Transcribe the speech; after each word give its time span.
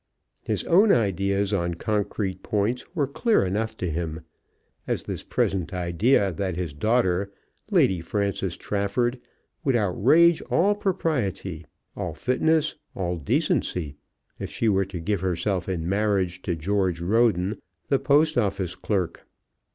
His 0.41 0.63
own 0.63 0.91
ideas 0.91 1.53
on 1.53 1.75
concrete 1.75 2.41
points 2.41 2.83
were 2.95 3.05
clear 3.05 3.45
enough 3.45 3.77
to 3.77 3.87
him, 3.87 4.21
as 4.87 5.03
this 5.03 5.21
present 5.21 5.75
idea 5.75 6.33
that 6.33 6.55
his 6.55 6.73
daughter, 6.73 7.31
Lady 7.69 8.01
Frances 8.01 8.57
Trafford, 8.57 9.19
would 9.63 9.75
outrage 9.75 10.41
all 10.49 10.73
propriety, 10.73 11.67
all 11.95 12.15
fitness, 12.15 12.75
all 12.95 13.15
decency, 13.17 13.95
if 14.39 14.49
she 14.49 14.67
were 14.67 14.85
to 14.85 14.99
give 14.99 15.21
herself 15.21 15.69
in 15.69 15.87
marriage 15.87 16.41
to 16.41 16.55
George 16.55 16.99
Roden, 16.99 17.61
the 17.89 17.99
Post 17.99 18.39
Office 18.39 18.73
clerk. 18.73 19.27